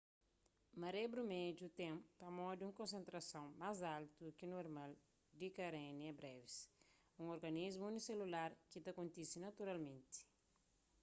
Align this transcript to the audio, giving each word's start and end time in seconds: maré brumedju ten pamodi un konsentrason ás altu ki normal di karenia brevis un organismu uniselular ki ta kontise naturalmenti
maré 0.81 1.01
brumedju 1.13 1.67
ten 1.79 1.95
pamodi 2.21 2.61
un 2.67 2.77
konsentrason 2.79 3.49
ás 3.69 3.79
altu 3.95 4.25
ki 4.37 4.45
normal 4.55 4.91
di 5.39 5.47
karenia 5.57 6.17
brevis 6.19 6.55
un 7.21 7.27
organismu 7.35 7.83
uniselular 7.91 8.49
ki 8.69 8.79
ta 8.85 8.91
kontise 8.99 9.37
naturalmenti 9.45 10.17